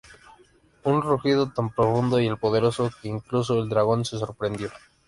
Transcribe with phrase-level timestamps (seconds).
[0.83, 4.71] Un rugido tan profundo y poderoso que incluso el dragón se sorprendió.